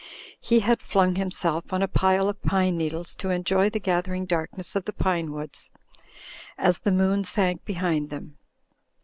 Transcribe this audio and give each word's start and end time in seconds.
He 0.39 0.61
had 0.61 0.81
flung 0.81 1.13
himself 1.15 1.71
on 1.71 1.83
a 1.83 1.87
pile 1.87 2.27
of 2.27 2.41
pine 2.41 2.75
needles 2.75 3.13
to 3.17 3.29
en 3.29 3.43
joy 3.43 3.69
the 3.69 3.77
gathering 3.79 4.25
darkness 4.25 4.75
of 4.75 4.85
the 4.85 4.93
pinewoods 4.93 5.69
as 6.57 6.79
the 6.79 6.91
moon 6.91 7.23
sank 7.23 7.63
behind 7.65 8.09
them. 8.09 8.39